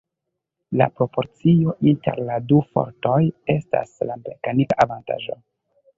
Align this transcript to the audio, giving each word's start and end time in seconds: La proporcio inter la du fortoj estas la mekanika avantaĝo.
La 0.79 0.87
proporcio 1.01 1.75
inter 1.91 2.21
la 2.29 2.39
du 2.53 2.63
fortoj 2.71 3.21
estas 3.57 3.95
la 4.11 4.19
mekanika 4.27 4.79
avantaĝo. 4.87 5.39